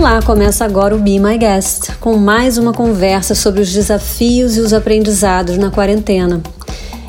[0.00, 4.60] Olá, começa agora o Be My Guest, com mais uma conversa sobre os desafios e
[4.60, 6.40] os aprendizados na quarentena.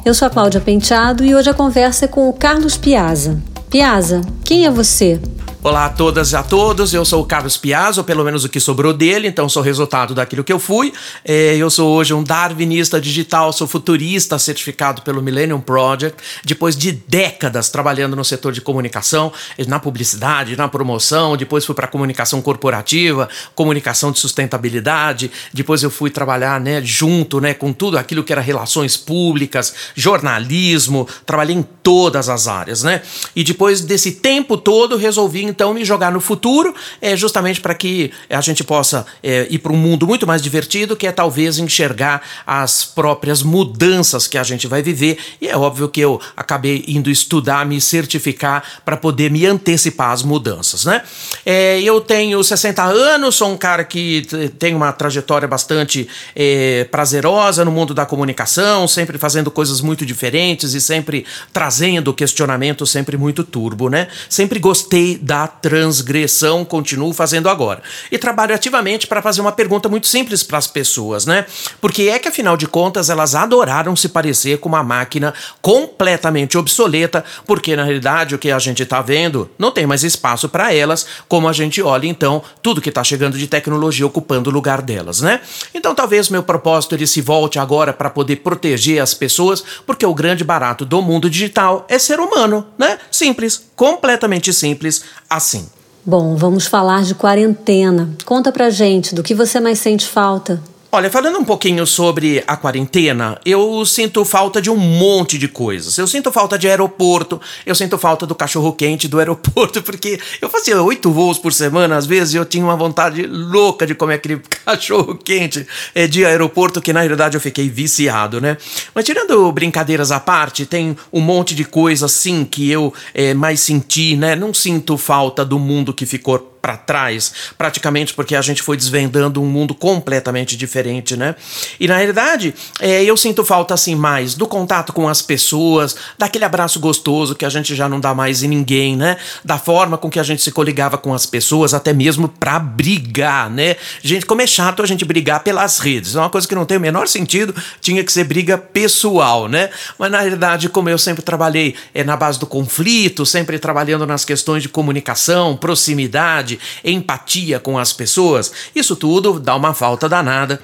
[0.03, 3.41] Eu sou a Cláudia Penteado e hoje a conversa é com o Carlos Piazza.
[3.69, 5.21] Piazza, quem é você?
[5.63, 8.49] Olá a todas e a todos, eu sou o Carlos Piazza, ou pelo menos o
[8.49, 10.91] que sobrou dele, então sou resultado daquilo que eu fui.
[11.23, 16.91] É, eu sou hoje um darwinista digital, sou futurista certificado pelo Millennium Project, depois de
[16.91, 19.31] décadas trabalhando no setor de comunicação,
[19.67, 26.09] na publicidade, na promoção, depois fui para comunicação corporativa, comunicação de sustentabilidade, depois eu fui
[26.09, 32.29] trabalhar né, junto né, com tudo aquilo que era relações públicas, jornalismo, trabalhei em todas
[32.29, 33.03] as áreas, né?
[33.35, 38.11] E depois desse tempo todo resolvi então me jogar no futuro, é, justamente para que
[38.29, 42.21] a gente possa é, ir para um mundo muito mais divertido, que é talvez enxergar
[42.45, 45.17] as próprias mudanças que a gente vai viver.
[45.41, 50.23] E é óbvio que eu acabei indo estudar, me certificar para poder me antecipar às
[50.23, 51.01] mudanças, né?
[51.45, 54.25] É, eu tenho 60 anos, sou um cara que
[54.57, 60.73] tem uma trajetória bastante é, prazerosa no mundo da comunicação, sempre fazendo coisas muito diferentes
[60.73, 64.07] e sempre trazendo questionamento sempre muito turbo, né?
[64.29, 67.81] Sempre gostei da transgressão, continuo fazendo agora.
[68.11, 71.45] E trabalho ativamente para fazer uma pergunta muito simples para as pessoas, né?
[71.79, 77.23] Porque é que afinal de contas elas adoraram se parecer com uma máquina completamente obsoleta,
[77.45, 81.05] porque na realidade o que a gente está vendo não tem mais espaço para elas,
[81.27, 85.21] como a gente olha então tudo que está chegando de tecnologia ocupando o lugar delas,
[85.21, 85.41] né?
[85.73, 90.13] Então talvez meu propósito ele se volte agora para poder proteger as pessoas, porque o
[90.13, 92.97] grande barato do mundo digital é ser humano, né?
[93.09, 95.67] Simples, completamente simples, assim.
[96.05, 98.11] Bom, vamos falar de quarentena.
[98.25, 100.61] Conta pra gente do que você mais sente falta.
[100.93, 105.97] Olha, falando um pouquinho sobre a quarentena, eu sinto falta de um monte de coisas.
[105.97, 110.49] Eu sinto falta de aeroporto, eu sinto falta do cachorro quente do aeroporto, porque eu
[110.49, 114.41] fazia oito voos por semana, às vezes eu tinha uma vontade louca de comer aquele
[114.65, 115.65] cachorro quente
[115.95, 118.57] é, de aeroporto, que na realidade eu fiquei viciado, né?
[118.93, 123.61] Mas tirando brincadeiras à parte, tem um monte de coisas sim que eu é, mais
[123.61, 124.35] senti, né?
[124.35, 129.41] Não sinto falta do mundo que ficou para trás, praticamente porque a gente foi desvendando
[129.41, 131.35] um mundo completamente diferente, né?
[131.79, 136.45] E na realidade, é, eu sinto falta assim mais do contato com as pessoas, daquele
[136.45, 139.17] abraço gostoso que a gente já não dá mais em ninguém, né?
[139.43, 143.49] Da forma com que a gente se coligava com as pessoas, até mesmo para brigar,
[143.49, 143.75] né?
[144.03, 146.77] Gente, como é chato a gente brigar pelas redes, é uma coisa que não tem
[146.77, 149.69] o menor sentido, tinha que ser briga pessoal, né?
[149.97, 154.23] Mas na realidade, como eu sempre trabalhei é, na base do conflito, sempre trabalhando nas
[154.23, 156.50] questões de comunicação, proximidade,
[156.83, 160.61] empatia com as pessoas, isso tudo dá uma falta danada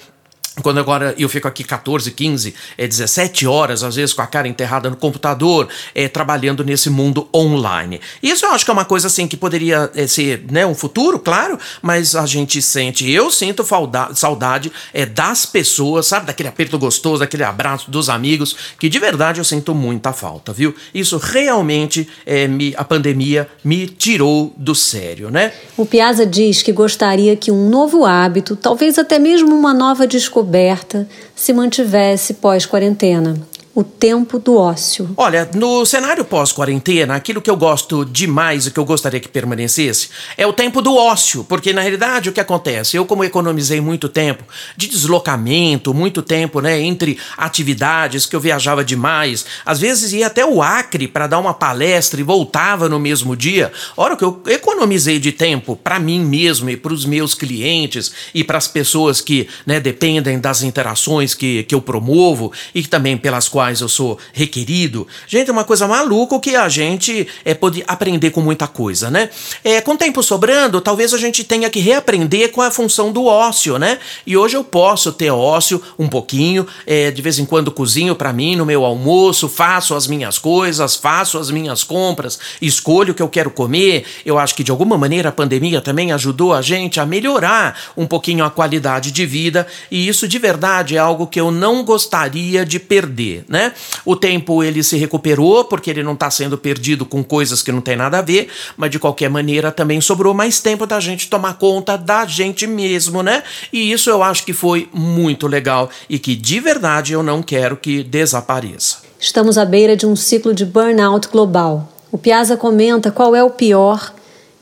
[0.62, 4.48] quando agora eu fico aqui 14, 15, é 17 horas, às vezes com a cara
[4.48, 8.02] enterrada no computador, é, trabalhando nesse mundo online.
[8.22, 11.20] Isso eu acho que é uma coisa assim que poderia é, ser né, um futuro,
[11.20, 13.66] claro, mas a gente sente, eu sinto
[14.14, 16.28] saudade é, das pessoas, sabe?
[16.28, 20.76] Daquele aperto gostoso, daquele abraço dos amigos, que de verdade eu sinto muita falta, viu?
[20.94, 25.54] Isso realmente, é, me, a pandemia me tirou do sério, né?
[25.76, 30.47] O Piazza diz que gostaria que um novo hábito, talvez até mesmo uma nova descoberta,
[30.48, 33.36] descoberta se mantivesse pós-quarentena
[33.78, 35.08] o tempo do ócio?
[35.16, 40.10] Olha, no cenário pós-quarentena, aquilo que eu gosto demais e que eu gostaria que permanecesse
[40.36, 42.98] é o tempo do ócio, porque na realidade o que acontece?
[42.98, 44.44] Eu, como economizei muito tempo
[44.76, 50.44] de deslocamento, muito tempo, né, entre atividades que eu viajava demais, às vezes ia até
[50.44, 53.72] o Acre para dar uma palestra e voltava no mesmo dia.
[53.96, 58.44] Hora que eu economizei de tempo para mim mesmo e para os meus clientes e
[58.44, 63.48] para as pessoas que né, dependem das interações que, que eu promovo e também pelas
[63.48, 65.06] quais quais eu sou requerido.
[65.28, 69.30] Gente, é uma coisa maluca que a gente é, pode aprender com muita coisa, né?
[69.62, 73.78] É, com tempo sobrando, talvez a gente tenha que reaprender com a função do ócio,
[73.78, 74.00] né?
[74.26, 78.32] E hoje eu posso ter ócio um pouquinho, é, de vez em quando cozinho para
[78.32, 83.22] mim no meu almoço, faço as minhas coisas, faço as minhas compras, escolho o que
[83.22, 84.06] eu quero comer.
[84.26, 88.08] Eu acho que de alguma maneira a pandemia também ajudou a gente a melhorar um
[88.08, 92.66] pouquinho a qualidade de vida, e isso de verdade é algo que eu não gostaria
[92.66, 93.57] de perder, né?
[93.58, 93.74] Né?
[94.06, 97.82] O tempo ele se recuperou porque ele não está sendo perdido com coisas que não
[97.82, 101.56] tem nada a ver, mas de qualquer maneira também sobrou mais tempo da gente tomar
[101.56, 103.42] conta da gente mesmo, né?
[103.74, 107.76] E isso eu acho que foi muito legal e que de verdade eu não quero
[107.76, 108.98] que desapareça.
[109.20, 111.92] Estamos à beira de um ciclo de burnout global.
[112.12, 114.14] O Piazza comenta qual é o pior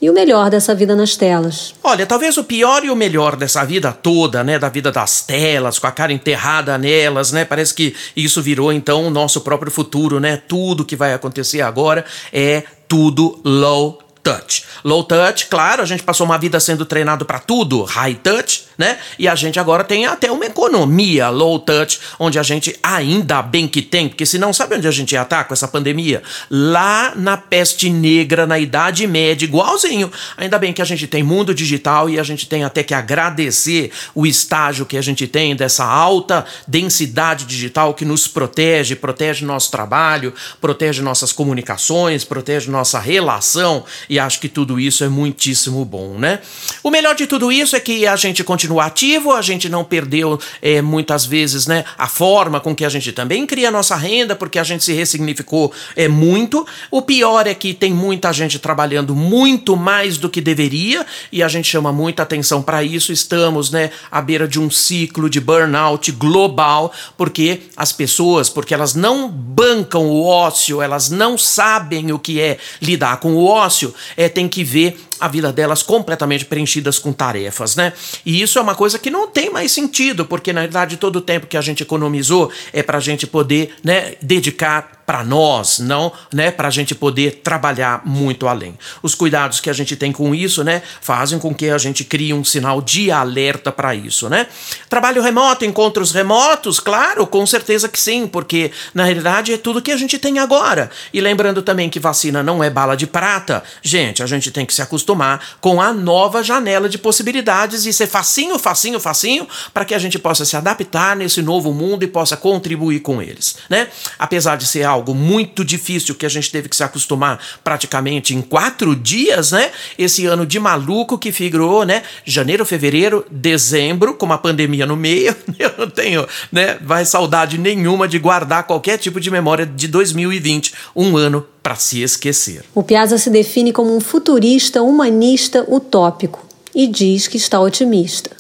[0.02, 1.74] e o melhor dessa vida nas telas?
[1.84, 5.80] Olha, talvez o pior e o melhor dessa vida toda, né, da vida das telas,
[5.80, 7.46] com a cara enterrada nelas, né?
[7.46, 10.42] Parece que isso virou então o nosso próprio futuro, né?
[10.48, 14.66] Tudo que vai acontecer agora é tudo low touch.
[14.84, 18.98] Low touch, claro, a gente passou uma vida sendo treinado para tudo, high touch, né?
[19.20, 23.68] E a gente agora tem até uma economia low touch, onde a gente ainda bem
[23.68, 26.24] que tem, porque se não sabe onde a gente ia estar com essa pandemia?
[26.50, 30.12] Lá na peste negra, na Idade Média, igualzinho.
[30.38, 33.92] Ainda bem que a gente tem mundo digital e a gente tem até que agradecer
[34.16, 39.70] o estágio que a gente tem dessa alta densidade digital que nos protege, protege nosso
[39.70, 46.18] trabalho, protege nossas comunicações, protege nossa relação e acho que tudo isso é muitíssimo bom,
[46.18, 46.40] né?
[46.84, 50.40] O melhor de tudo isso é que a gente continua ativo, a gente não perdeu
[50.62, 54.60] é, muitas vezes né, a forma com que a gente também cria nossa renda, porque
[54.60, 56.66] a gente se ressignificou é, muito.
[56.92, 61.48] O pior é que tem muita gente trabalhando muito mais do que deveria e a
[61.48, 63.12] gente chama muita atenção para isso.
[63.12, 68.94] Estamos né, à beira de um ciclo de burnout global, porque as pessoas, porque elas
[68.96, 74.30] não bancam o ócio, elas não sabem o que é lidar com o ócio, é,
[74.30, 77.94] tem que ver a vida delas completamente preenchidas com tarefas, né?
[78.26, 81.22] E isso é uma coisa que não tem mais sentido, porque na verdade todo o
[81.22, 86.12] tempo que a gente economizou é para a gente poder, né, dedicar para nós, não,
[86.34, 88.78] né, para a gente poder trabalhar muito além.
[89.04, 92.34] Os cuidados que a gente tem com isso, né, fazem com que a gente crie
[92.34, 94.48] um sinal de alerta para isso, né?
[94.90, 99.92] Trabalho remoto, encontros remotos, claro, com certeza que sim, porque na realidade é tudo que
[99.92, 100.90] a gente tem agora.
[101.14, 104.74] E lembrando também que vacina não é bala de prata, gente, a gente tem que
[104.74, 109.94] se acostumar com a nova janela de possibilidades e ser facinho, facinho, facinho, para que
[109.94, 113.88] a gente possa se adaptar nesse novo mundo e possa contribuir com eles, né?
[114.18, 118.42] Apesar de ser algo muito difícil que a gente teve que se acostumar praticamente em
[118.42, 119.72] quatro dias, né?
[119.98, 122.04] Esse ano de maluco que figurou, né?
[122.26, 125.36] Janeiro, fevereiro, dezembro, com uma pandemia no meio.
[125.60, 126.78] Eu não tenho, né?
[126.82, 132.02] Vai saudade nenhuma de guardar qualquer tipo de memória de 2020, um ano para se
[132.02, 132.64] esquecer.
[132.74, 138.32] O Piazza se define como um futurista humanista utópico e diz que está otimista.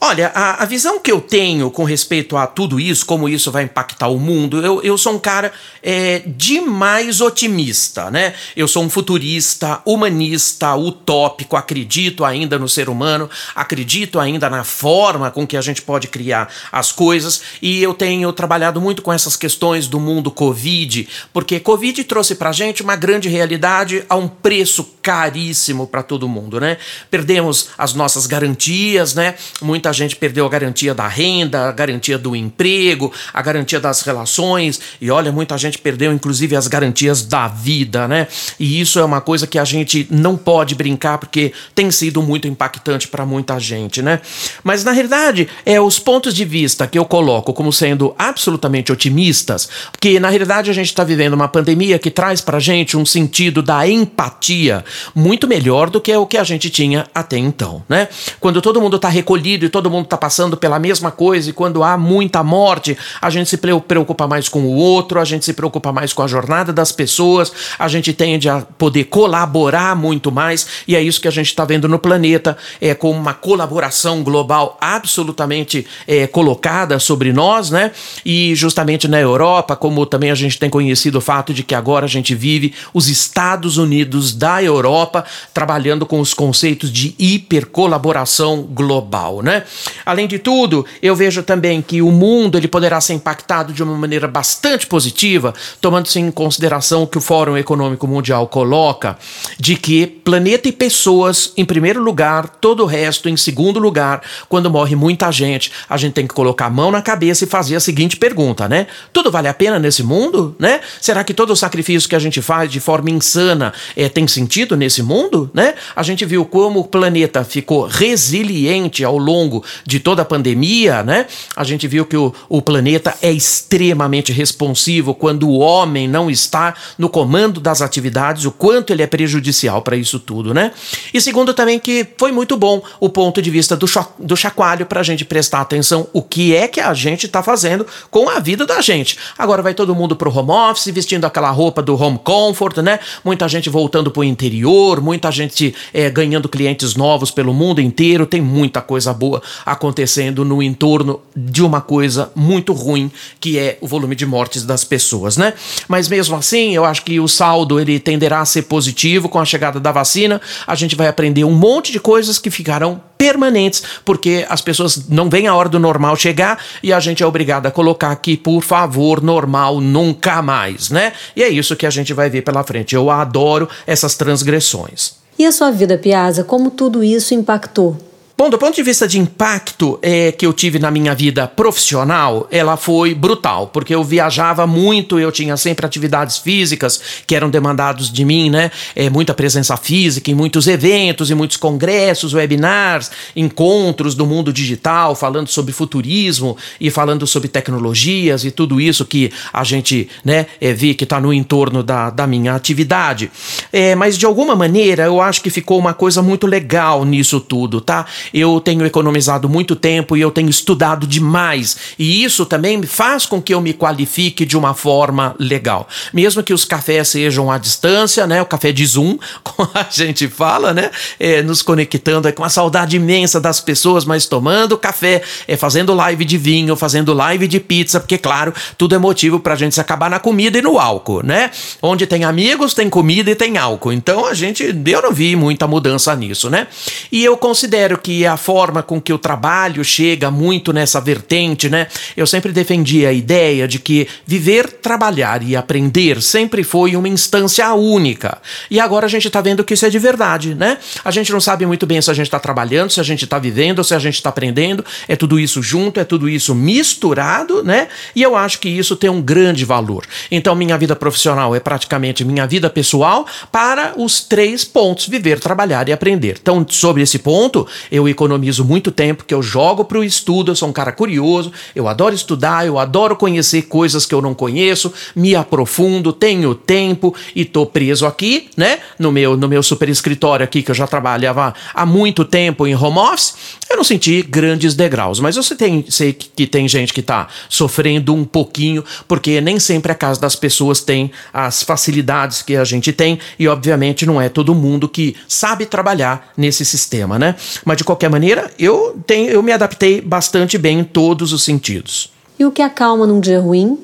[0.00, 3.64] Olha, a, a, visão que eu tenho com respeito a tudo isso, como isso vai
[3.64, 5.52] impactar o mundo, eu, eu sou um cara
[5.88, 8.34] é, demais otimista, né?
[8.56, 15.30] Eu sou um futurista, humanista, utópico, acredito ainda no ser humano, acredito ainda na forma
[15.30, 19.36] com que a gente pode criar as coisas e eu tenho trabalhado muito com essas
[19.36, 24.96] questões do mundo Covid, porque Covid trouxe pra gente uma grande realidade a um preço
[25.00, 26.78] caríssimo para todo mundo, né?
[27.08, 29.36] Perdemos as nossas garantias, né?
[29.62, 34.80] Muita gente perdeu a garantia da renda, a garantia do emprego, a garantia das relações,
[35.00, 38.26] e olha, muita gente perdeu inclusive as garantias da vida, né?
[38.58, 42.46] E isso é uma coisa que a gente não pode brincar porque tem sido muito
[42.48, 44.20] impactante para muita gente, né?
[44.62, 49.68] Mas na realidade, é os pontos de vista que eu coloco como sendo absolutamente otimistas,
[49.90, 53.62] porque na realidade a gente está vivendo uma pandemia que traz para gente um sentido
[53.62, 54.84] da empatia
[55.14, 58.08] muito melhor do que o que a gente tinha até então, né?
[58.40, 61.82] Quando todo mundo está recolhido e todo mundo está passando pela mesma coisa e quando
[61.82, 65.65] há muita morte, a gente se preocupa mais com o outro, a gente se preocupa
[65.92, 70.94] mais com a jornada das pessoas, a gente tende a poder colaborar muito mais e
[70.96, 75.86] é isso que a gente está vendo no planeta, é com uma colaboração global absolutamente
[76.06, 77.92] é, colocada sobre nós, né?
[78.24, 82.06] E justamente na Europa, como também a gente tem conhecido o fato de que agora
[82.06, 89.42] a gente vive os Estados Unidos da Europa trabalhando com os conceitos de hipercolaboração global,
[89.42, 89.64] né?
[90.04, 93.96] Além de tudo, eu vejo também que o mundo ele poderá ser impactado de uma
[93.96, 99.18] maneira bastante positiva, tomando-se em consideração o que o Fórum Econômico Mundial coloca,
[99.58, 104.22] de que planeta e pessoas em primeiro lugar, todo o resto em segundo lugar.
[104.48, 107.76] Quando morre muita gente, a gente tem que colocar a mão na cabeça e fazer
[107.76, 108.86] a seguinte pergunta, né?
[109.12, 110.80] Tudo vale a pena nesse mundo, né?
[111.00, 114.76] Será que todo o sacrifício que a gente faz de forma insana é, tem sentido
[114.76, 115.74] nesse mundo, né?
[115.94, 121.26] A gente viu como o planeta ficou resiliente ao longo de toda a pandemia, né?
[121.54, 126.74] A gente viu que o, o planeta é extremamente responsivo quando o homem não está
[126.98, 130.72] no comando das atividades, o quanto ele é prejudicial para isso tudo, né?
[131.12, 133.86] E segundo também que foi muito bom o ponto de vista do,
[134.18, 137.86] do chacoalho para a gente prestar atenção o que é que a gente está fazendo
[138.10, 139.18] com a vida da gente.
[139.36, 142.98] Agora vai todo mundo pro home office, vestindo aquela roupa do home comfort, né?
[143.24, 148.40] Muita gente voltando pro interior, muita gente é, ganhando clientes novos pelo mundo inteiro, tem
[148.40, 154.14] muita coisa boa acontecendo no entorno de uma coisa muito ruim, que é o volume
[154.14, 154.84] de mortes das
[155.26, 155.52] pessoas, né?
[155.88, 159.44] Mas mesmo assim, eu acho que o saldo ele tenderá a ser positivo com a
[159.44, 160.40] chegada da vacina.
[160.66, 165.28] A gente vai aprender um monte de coisas que ficarão permanentes, porque as pessoas não
[165.28, 168.62] veem a hora do normal chegar e a gente é obrigado a colocar aqui, por
[168.62, 171.12] favor, normal nunca mais, né?
[171.34, 172.94] E é isso que a gente vai ver pela frente.
[172.94, 175.14] Eu adoro essas transgressões.
[175.38, 177.96] E a sua vida, Piazza, como tudo isso impactou?
[178.38, 182.46] Bom, do ponto de vista de impacto é, que eu tive na minha vida profissional,
[182.50, 188.12] ela foi brutal, porque eu viajava muito, eu tinha sempre atividades físicas que eram demandados
[188.12, 188.70] de mim, né?
[188.94, 195.14] É, muita presença física em muitos eventos, em muitos congressos, webinars, encontros do mundo digital,
[195.14, 200.74] falando sobre futurismo e falando sobre tecnologias e tudo isso que a gente né, é,
[200.74, 203.30] vê que está no entorno da, da minha atividade.
[203.72, 207.80] É, mas de alguma maneira eu acho que ficou uma coisa muito legal nisso tudo,
[207.80, 208.04] tá?
[208.32, 211.76] Eu tenho economizado muito tempo e eu tenho estudado demais.
[211.98, 215.88] E isso também faz com que eu me qualifique de uma forma legal.
[216.12, 218.40] Mesmo que os cafés sejam à distância, né?
[218.42, 220.90] O café de Zoom, como a gente fala, né?
[221.18, 225.94] É, nos conectando é com uma saudade imensa das pessoas, mas tomando café, é, fazendo
[225.94, 229.80] live de vinho, fazendo live de pizza, porque, claro, tudo é motivo pra gente se
[229.80, 231.50] acabar na comida e no álcool, né?
[231.82, 233.92] Onde tem amigos, tem comida e tem álcool.
[233.92, 236.66] Então a gente, eu não vi muita mudança nisso, né?
[237.10, 241.88] E eu considero que a forma com que o trabalho chega muito nessa vertente, né?
[242.16, 247.72] Eu sempre defendi a ideia de que viver, trabalhar e aprender sempre foi uma instância
[247.74, 248.38] única.
[248.70, 250.78] E agora a gente está vendo que isso é de verdade, né?
[251.04, 253.38] A gente não sabe muito bem se a gente está trabalhando, se a gente está
[253.38, 254.84] vivendo, se a gente está aprendendo.
[255.08, 257.88] É tudo isso junto, é tudo isso misturado, né?
[258.14, 260.06] E eu acho que isso tem um grande valor.
[260.30, 265.88] Então, minha vida profissional é praticamente minha vida pessoal para os três pontos: viver, trabalhar
[265.88, 266.38] e aprender.
[266.40, 270.56] Então, sobre esse ponto, eu economizo muito tempo que eu jogo para o estudo, eu
[270.56, 274.92] sou um cara curioso, eu adoro estudar, eu adoro conhecer coisas que eu não conheço,
[275.14, 280.44] me aprofundo, tenho tempo e tô preso aqui, né, no meu no meu super escritório
[280.44, 283.34] aqui que eu já trabalhava há muito tempo em home office,
[283.68, 288.14] eu não senti grandes degraus, mas eu sei, sei que tem gente que tá sofrendo
[288.14, 292.92] um pouquinho, porque nem sempre a casa das pessoas tem as facilidades que a gente
[292.92, 297.34] tem e obviamente não é todo mundo que sabe trabalhar nesse sistema, né?
[297.64, 302.12] Mas de qualquer maneira, eu, tenho, eu me adaptei bastante bem em todos os sentidos.
[302.38, 303.78] E o que acalma num dia ruim?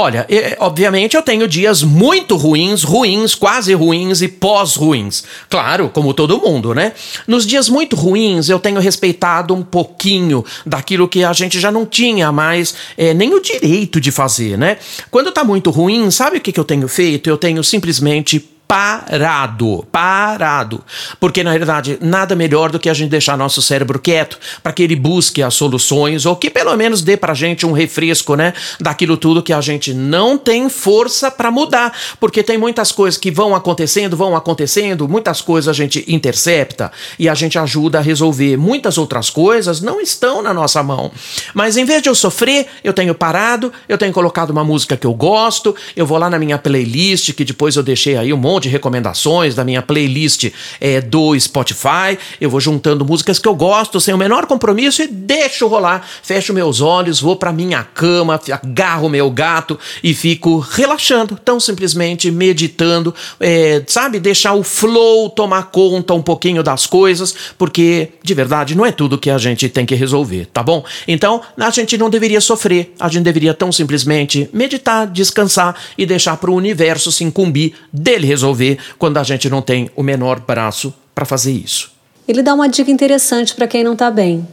[0.00, 0.28] Olha,
[0.60, 5.24] obviamente eu tenho dias muito ruins, ruins, quase ruins e pós-ruins.
[5.50, 6.92] Claro, como todo mundo, né?
[7.26, 11.84] Nos dias muito ruins eu tenho respeitado um pouquinho daquilo que a gente já não
[11.84, 14.78] tinha mais é, nem o direito de fazer, né?
[15.10, 17.28] Quando tá muito ruim, sabe o que, que eu tenho feito?
[17.28, 20.84] Eu tenho simplesmente parado, parado.
[21.18, 24.82] Porque na realidade, nada melhor do que a gente deixar nosso cérebro quieto para que
[24.82, 29.16] ele busque as soluções ou que pelo menos dê pra gente um refresco, né, daquilo
[29.16, 33.54] tudo que a gente não tem força para mudar, porque tem muitas coisas que vão
[33.54, 38.58] acontecendo, vão acontecendo, muitas coisas a gente intercepta e a gente ajuda a resolver.
[38.58, 41.10] Muitas outras coisas não estão na nossa mão.
[41.54, 45.06] Mas em vez de eu sofrer, eu tenho parado, eu tenho colocado uma música que
[45.06, 48.57] eu gosto, eu vou lá na minha playlist que depois eu deixei aí um monte
[48.58, 50.50] de recomendações da minha playlist
[50.80, 52.18] é, do Spotify.
[52.40, 56.06] Eu vou juntando músicas que eu gosto sem o menor compromisso e deixo rolar.
[56.22, 62.30] Fecho meus olhos, vou para minha cama, agarro meu gato e fico relaxando, tão simplesmente
[62.30, 64.20] meditando, é, sabe?
[64.20, 69.18] Deixar o flow tomar conta um pouquinho das coisas, porque de verdade não é tudo
[69.18, 70.84] que a gente tem que resolver, tá bom?
[71.06, 76.36] Então a gente não deveria sofrer, a gente deveria tão simplesmente meditar, descansar e deixar
[76.36, 80.40] para o universo se incumbir dele resolver resolver quando a gente não tem o menor
[80.40, 81.92] braço para fazer isso.
[82.26, 84.46] Ele dá uma dica interessante para quem não está bem.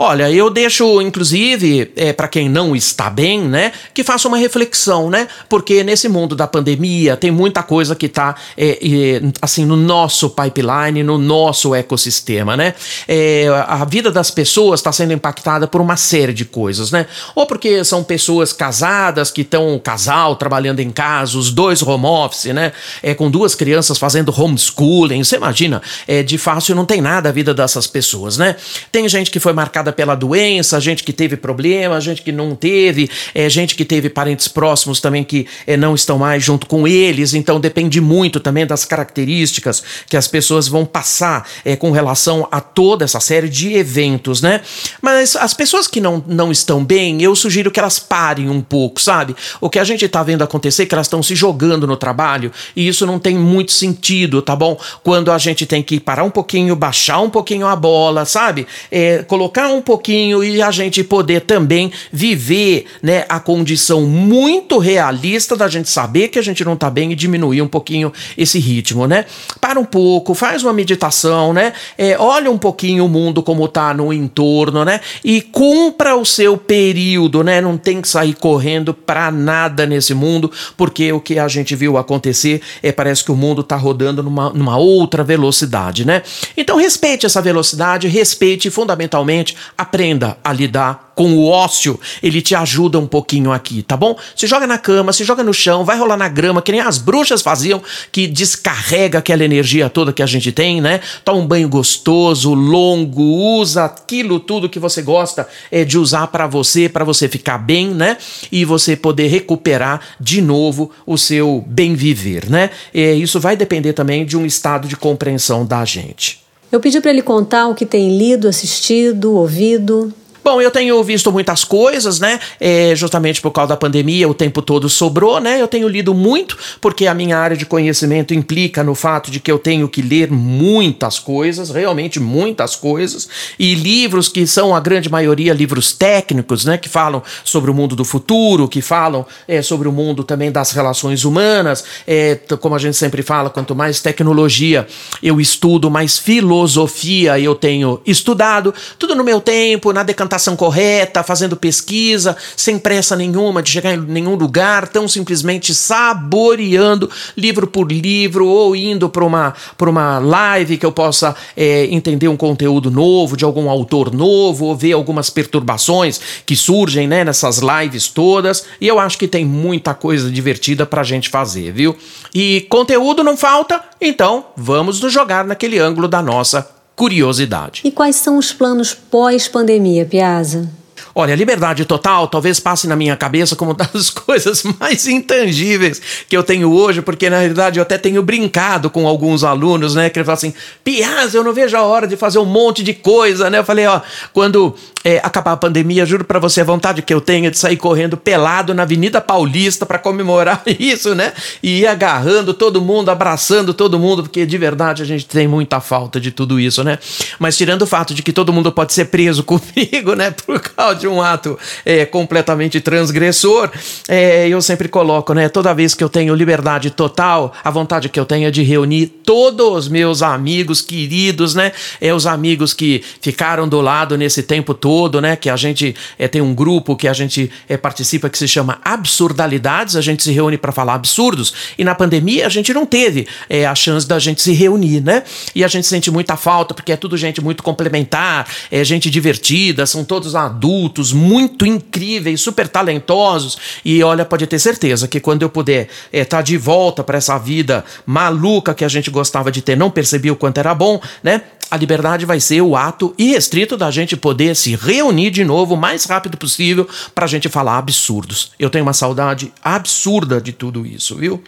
[0.00, 5.10] Olha, eu deixo, inclusive, é, para quem não está bem, né, que faça uma reflexão,
[5.10, 5.26] né?
[5.48, 10.30] Porque nesse mundo da pandemia tem muita coisa que está é, é, assim no nosso
[10.30, 12.74] pipeline, no nosso ecossistema, né?
[13.08, 17.04] É, a vida das pessoas está sendo impactada por uma série de coisas, né?
[17.34, 22.54] Ou porque são pessoas casadas que estão casal trabalhando em casa, os dois home office,
[22.54, 22.72] né?
[23.02, 25.24] É, com duas crianças fazendo homeschooling.
[25.24, 25.82] Você imagina?
[26.06, 28.54] É de fácil não tem nada a vida dessas pessoas, né?
[28.92, 33.10] Tem gente que foi marcada pela doença, gente que teve problema, gente que não teve,
[33.34, 37.34] é, gente que teve parentes próximos também que é, não estão mais junto com eles.
[37.34, 42.60] Então depende muito também das características que as pessoas vão passar é, com relação a
[42.60, 44.60] toda essa série de eventos, né?
[45.00, 49.00] Mas as pessoas que não, não estão bem, eu sugiro que elas parem um pouco,
[49.00, 49.34] sabe?
[49.60, 52.52] O que a gente está vendo acontecer é que elas estão se jogando no trabalho
[52.74, 54.78] e isso não tem muito sentido, tá bom?
[55.02, 58.66] Quando a gente tem que parar um pouquinho, baixar um pouquinho a bola, sabe?
[58.90, 64.78] É, colocar um um pouquinho e a gente poder também viver, né, a condição muito
[64.78, 68.58] realista da gente saber que a gente não tá bem e diminuir um pouquinho esse
[68.58, 69.24] ritmo, né?
[69.60, 71.72] Para um pouco, faz uma meditação, né?
[71.96, 75.00] É, olha um pouquinho o mundo como tá no entorno, né?
[75.24, 77.60] E cumpra o seu período, né?
[77.60, 81.96] Não tem que sair correndo para nada nesse mundo, porque o que a gente viu
[81.96, 86.22] acontecer é parece que o mundo tá rodando numa, numa outra velocidade, né?
[86.56, 92.96] Então respeite essa velocidade, respeite fundamentalmente aprenda a lidar com o ócio, ele te ajuda
[92.96, 94.16] um pouquinho aqui, tá bom?
[94.36, 96.96] Se joga na cama, se joga no chão, vai rolar na grama, que nem as
[96.96, 97.82] bruxas faziam,
[98.12, 101.00] que descarrega aquela energia toda que a gente tem, né?
[101.24, 106.46] Toma um banho gostoso, longo, usa aquilo tudo que você gosta é, de usar para
[106.46, 108.16] você, para você ficar bem, né?
[108.52, 112.70] E você poder recuperar de novo o seu bem viver, né?
[112.94, 116.46] É, isso vai depender também de um estado de compreensão da gente.
[116.70, 120.12] Eu pedi para ele contar o que tem lido, assistido, ouvido.
[120.50, 122.40] Bom, eu tenho visto muitas coisas, né?
[122.58, 125.60] É, justamente por causa da pandemia, o tempo todo sobrou, né?
[125.60, 129.52] Eu tenho lido muito, porque a minha área de conhecimento implica no fato de que
[129.52, 133.28] eu tenho que ler muitas coisas, realmente muitas coisas,
[133.58, 136.78] e livros que são a grande maioria livros técnicos, né?
[136.78, 140.70] Que falam sobre o mundo do futuro, que falam é, sobre o mundo também das
[140.70, 141.84] relações humanas.
[142.06, 144.86] É, como a gente sempre fala, quanto mais tecnologia
[145.22, 151.22] eu estudo, mais filosofia eu tenho estudado, tudo no meu tempo, na decantação orientação correta,
[151.22, 157.90] fazendo pesquisa, sem pressa nenhuma de chegar em nenhum lugar, tão simplesmente saboreando livro por
[157.90, 163.36] livro ou indo para uma, uma live que eu possa é, entender um conteúdo novo
[163.36, 168.64] de algum autor novo ou ver algumas perturbações que surgem né, nessas lives todas.
[168.80, 171.96] E eu acho que tem muita coisa divertida para a gente fazer, viu?
[172.32, 177.82] E conteúdo não falta, então vamos nos jogar naquele ângulo da nossa curiosidade.
[177.84, 180.68] E quais são os planos pós-pandemia, Piazza?
[181.14, 186.42] Olha, liberdade total talvez passe na minha cabeça como das coisas mais intangíveis que eu
[186.42, 190.10] tenho hoje, porque na realidade eu até tenho brincado com alguns alunos, né?
[190.10, 190.52] Que ele fala assim:
[190.82, 193.58] Piaz, eu não vejo a hora de fazer um monte de coisa, né?
[193.58, 194.00] Eu falei: ó,
[194.32, 194.74] quando
[195.08, 198.14] é, acabar a pandemia, juro para você, a vontade que eu tenho de sair correndo
[198.14, 201.32] pelado na Avenida Paulista para comemorar isso, né?
[201.62, 205.80] E ir agarrando todo mundo, abraçando todo mundo, porque de verdade a gente tem muita
[205.80, 206.98] falta de tudo isso, né?
[207.38, 210.30] Mas tirando o fato de que todo mundo pode ser preso comigo, né?
[210.30, 213.70] Por causa de um ato é, completamente transgressor,
[214.08, 215.48] é, eu sempre coloco, né?
[215.48, 219.06] Toda vez que eu tenho liberdade total, a vontade que eu tenho é de reunir
[219.06, 221.72] todos os meus amigos queridos, né?
[221.98, 225.36] É os amigos que ficaram do lado nesse tempo todo, né?
[225.36, 228.78] Que a gente é, tem um grupo que a gente é, participa que se chama
[228.84, 231.54] Absurdalidades, a gente se reúne para falar absurdos.
[231.78, 235.22] E na pandemia a gente não teve é, a chance da gente se reunir, né?
[235.54, 239.86] E a gente sente muita falta porque é tudo gente muito complementar, é gente divertida,
[239.86, 243.58] são todos adultos adultos muito incríveis, super talentosos.
[243.84, 247.18] E olha, pode ter certeza que quando eu puder estar é, tá de volta para
[247.18, 251.00] essa vida maluca que a gente gostava de ter, não percebi o quanto era bom,
[251.22, 251.42] né?
[251.70, 255.76] A liberdade vai ser o ato irrestrito da gente poder se reunir de novo o
[255.76, 258.52] mais rápido possível para a gente falar absurdos.
[258.58, 261.42] Eu tenho uma saudade absurda de tudo isso, viu?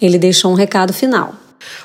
[0.00, 1.34] Ele deixou um recado final.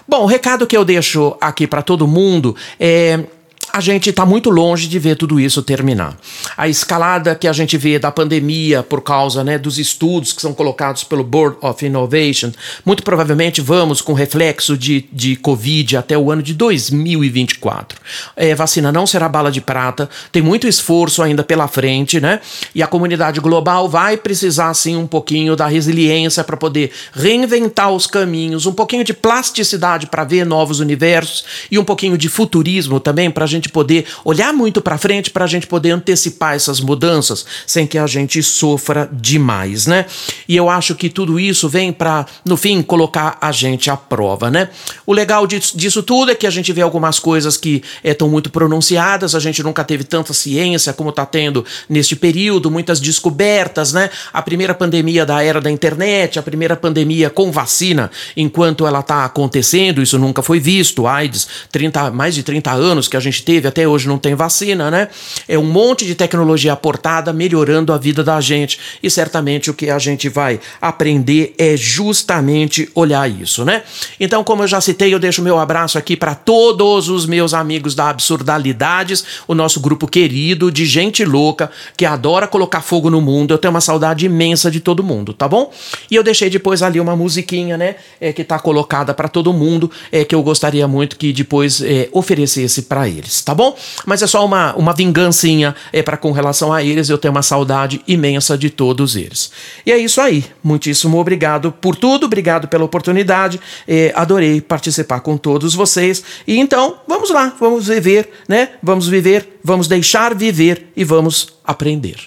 [0.07, 3.23] Bom, o recado que eu deixo aqui para todo mundo é
[3.71, 6.17] a gente está muito longe de ver tudo isso terminar.
[6.55, 10.53] A escalada que a gente vê da pandemia por causa né, dos estudos que são
[10.53, 12.51] colocados pelo Board of Innovation,
[12.85, 17.99] muito provavelmente vamos com reflexo de, de Covid até o ano de 2024.
[18.35, 22.39] É, vacina não será bala de prata, tem muito esforço ainda pela frente, né?
[22.73, 28.07] E a comunidade global vai precisar, sim, um pouquinho da resiliência para poder reinventar os
[28.07, 33.29] caminhos, um pouquinho de plasticidade para ver novos universos e um pouquinho de futurismo também
[33.29, 36.79] para a gente gente poder olhar muito para frente, para a gente poder antecipar essas
[36.79, 40.05] mudanças sem que a gente sofra demais, né?
[40.47, 44.49] E eu acho que tudo isso vem para, no fim, colocar a gente à prova,
[44.49, 44.69] né?
[45.05, 48.29] O legal disso, disso tudo é que a gente vê algumas coisas que estão eh,
[48.29, 52.99] é, muito pronunciadas, a gente nunca teve tanta ciência como está tendo neste período, muitas
[52.99, 54.09] descobertas, né?
[54.31, 59.25] A primeira pandemia da era da internet, a primeira pandemia com vacina, enquanto ela está
[59.25, 63.67] acontecendo, isso nunca foi visto, AIDS, 30, mais de 30 anos que a gente teve,
[63.67, 65.07] até hoje não tem vacina, né?
[65.47, 68.79] É um monte de tecnologia aportada melhorando a vida da gente.
[69.01, 73.81] E certamente o que a gente vai aprender é justamente olhar isso, né?
[74.19, 77.95] Então, como eu já citei, eu deixo meu abraço aqui para todos os meus amigos
[77.95, 83.51] da Absurdalidades, o nosso grupo querido de gente louca que adora colocar fogo no mundo.
[83.51, 85.73] Eu tenho uma saudade imensa de todo mundo, tá bom?
[86.11, 87.95] E eu deixei depois ali uma musiquinha, né?
[88.21, 92.07] É, que tá colocada para todo mundo, é que eu gostaria muito que depois é,
[92.11, 93.38] oferecesse para eles.
[93.43, 93.75] Tá bom?
[94.05, 97.41] Mas é só uma, uma vingancinha é para com relação a eles, eu tenho uma
[97.41, 99.51] saudade imensa de todos eles.
[99.85, 100.45] E é isso aí.
[100.63, 103.59] Muitíssimo obrigado por tudo, obrigado pela oportunidade.
[103.87, 106.23] É, adorei participar com todos vocês.
[106.47, 108.69] E então, vamos lá, vamos viver, né?
[108.81, 112.17] Vamos viver, vamos deixar viver e vamos aprender.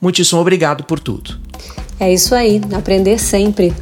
[0.00, 1.38] Muitíssimo obrigado por tudo.
[1.98, 3.74] É isso aí, aprender sempre.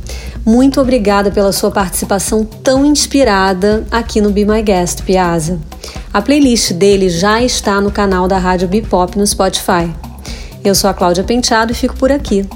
[0.44, 5.58] Muito obrigada pela sua participação tão inspirada aqui no Be My Guest, Piazza.
[6.12, 9.90] A playlist dele já está no canal da Rádio Bipop no Spotify.
[10.62, 12.46] Eu sou a Cláudia Penteado e fico por aqui.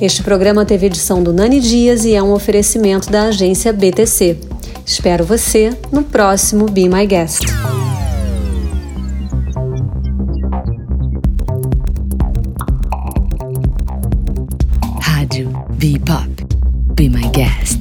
[0.00, 4.38] Este programa teve edição do Nani Dias e é um oferecimento da agência BTC.
[4.84, 7.44] Espero você no próximo Be My Guest.
[15.00, 16.29] Rádio Bebop.
[17.00, 17.79] Be My Guest.